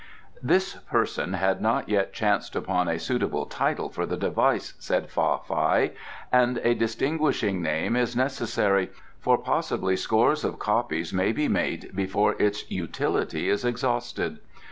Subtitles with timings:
[0.41, 5.37] "This person had not yet chanced upon a suitable title for the device," said Fa
[5.45, 5.91] Fai,
[6.31, 12.33] "and a distinguishing name is necessary, for possibly scores of copies may be made before
[12.41, 14.39] its utility is exhausted.